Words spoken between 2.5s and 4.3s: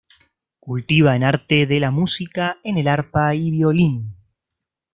en el Arpa y violín.